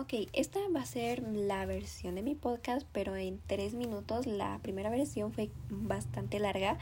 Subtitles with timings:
[0.00, 4.26] Ok, esta va a ser la versión de mi podcast, pero en tres minutos.
[4.26, 6.78] La primera versión fue bastante larga.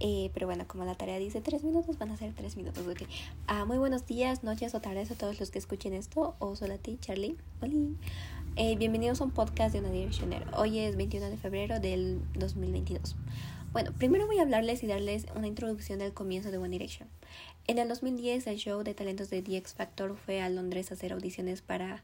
[0.00, 2.86] Eh, pero bueno, como la tarea dice tres minutos, van a ser tres minutos.
[2.86, 3.02] Ok.
[3.46, 6.34] Ah, muy buenos días, noches o tardes a todos los que escuchen esto.
[6.38, 7.36] O solo a ti, Charlie.
[7.60, 7.74] Hola.
[8.56, 10.50] Eh, bienvenidos a un podcast de una direccionera.
[10.56, 13.16] Hoy es 21 de febrero del 2022.
[13.72, 17.06] Bueno, primero voy a hablarles y darles una introducción del comienzo de One Direction.
[17.66, 20.94] En el 2010, el show de talentos de The X Factor fue a Londres a
[20.94, 22.02] hacer audiciones para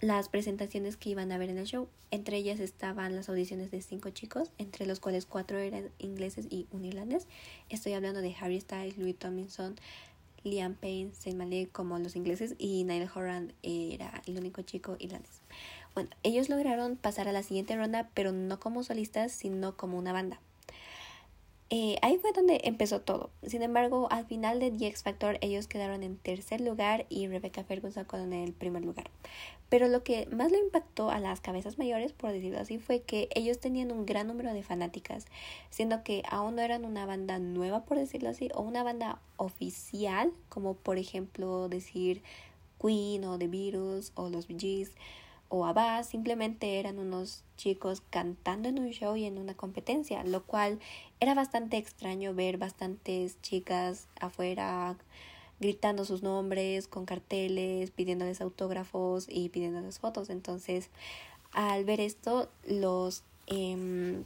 [0.00, 1.88] las presentaciones que iban a ver en el show.
[2.10, 6.66] Entre ellas estaban las audiciones de cinco chicos, entre los cuales cuatro eran ingleses y
[6.70, 7.26] un irlandés.
[7.68, 9.76] Estoy hablando de Harry Styles, Louis Tomlinson,
[10.44, 15.40] Liam Payne, Zayn Malik como los ingleses y Niall Horan era el único chico irlandés.
[15.94, 20.12] Bueno, ellos lograron pasar a la siguiente ronda, pero no como solistas, sino como una
[20.12, 20.38] banda.
[21.70, 23.30] Eh, ahí fue donde empezó todo.
[23.42, 27.64] Sin embargo, al final de The X Factor ellos quedaron en tercer lugar y Rebecca
[27.64, 29.10] Ferguson con el primer lugar.
[29.70, 33.28] Pero lo que más le impactó a las cabezas mayores, por decirlo así, fue que
[33.34, 35.26] ellos tenían un gran número de fanáticas,
[35.70, 40.32] siendo que aún no eran una banda nueva, por decirlo así, o una banda oficial,
[40.50, 42.22] como por ejemplo decir
[42.80, 44.92] Queen o The Beatles o los Bee Gees
[45.48, 50.42] o ABBA, simplemente eran unos chicos cantando en un show y en una competencia, lo
[50.42, 50.80] cual
[51.20, 54.96] era bastante extraño ver bastantes chicas afuera
[55.60, 60.28] gritando sus nombres con carteles, pidiéndoles autógrafos y pidiéndoles fotos.
[60.30, 60.90] Entonces,
[61.52, 64.22] al ver esto, los eh,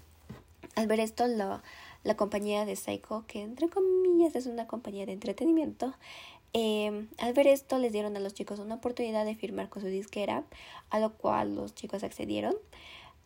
[0.74, 1.62] al ver esto, la,
[2.04, 5.92] la compañía de Psycho, que entre comillas es una compañía de entretenimiento,
[6.52, 9.88] eh, al ver esto les dieron a los chicos una oportunidad de firmar con su
[9.88, 10.44] disquera,
[10.90, 12.54] a lo cual los chicos accedieron.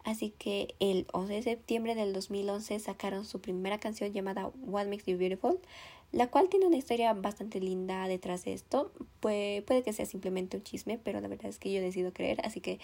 [0.05, 5.05] Así que el 11 de septiembre del 2011 sacaron su primera canción llamada What Makes
[5.07, 5.61] You Beautiful,
[6.11, 8.91] la cual tiene una historia bastante linda detrás de esto.
[9.21, 12.45] Puede, puede que sea simplemente un chisme, pero la verdad es que yo decido creer.
[12.45, 12.81] Así que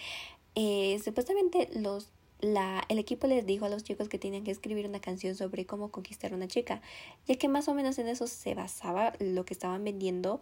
[0.55, 4.87] eh, supuestamente los la, el equipo les dijo a los chicos que tenían que escribir
[4.87, 6.81] una canción sobre cómo conquistar a una chica,
[7.27, 10.39] ya que más o menos en eso se basaba lo que estaban vendiendo,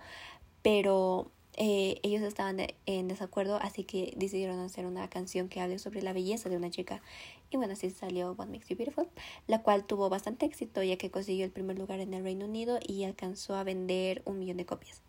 [0.61, 6.03] pero eh, ellos estaban en desacuerdo, así que decidieron hacer una canción que hable sobre
[6.03, 7.01] la belleza de una chica.
[7.49, 9.09] Y bueno, así salió What Makes You Beautiful,
[9.47, 12.79] la cual tuvo bastante éxito ya que consiguió el primer lugar en el Reino Unido
[12.85, 15.01] y alcanzó a vender un millón de copias.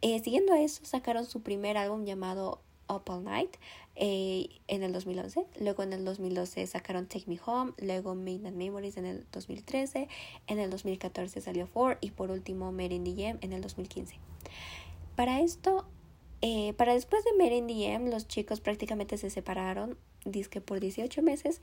[0.00, 3.56] Eh, siguiendo a eso, sacaron su primer álbum llamado Up All Night
[3.96, 5.44] eh, en el 2011.
[5.60, 7.72] Luego en el 2012 sacaron Take Me Home.
[7.78, 10.08] Luego Midnight Memories en el 2013.
[10.46, 11.98] En el 2014 salió Four.
[12.00, 14.16] Y por último Made in the en el 2015.
[15.16, 15.86] Para esto,
[16.40, 19.96] eh, para después de Made in the los chicos prácticamente se separaron.
[20.24, 21.60] Disque por 18 meses,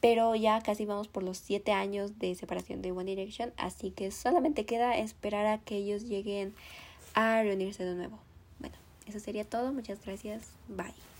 [0.00, 4.10] pero ya casi vamos por los 7 años de separación de One Direction, así que
[4.10, 6.54] solamente queda esperar a que ellos lleguen
[7.14, 8.18] a reunirse de nuevo.
[9.06, 9.72] Eso sería todo.
[9.72, 10.42] Muchas gracias.
[10.68, 11.11] Bye.